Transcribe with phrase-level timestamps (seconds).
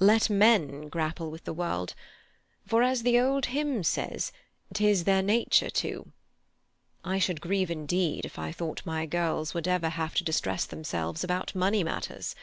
[0.00, 1.94] "Let men grapple with the world;
[2.66, 4.32] for, as the old hymn says,
[4.74, 6.10] "'tis their nature to."
[7.04, 11.22] I should grieve indeed if I thought my girls would ever have to distress themselves
[11.22, 12.34] about money matters.